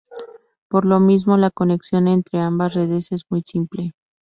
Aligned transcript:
Por 0.67 0.85
lo 0.87 0.99
mismo 0.99 1.37
la 1.37 1.51
conexión 1.51 2.07
entre 2.07 2.39
ambas 2.39 2.73
redes 2.73 3.11
es 3.11 3.25
muy 3.29 3.43
simple. 3.45 3.93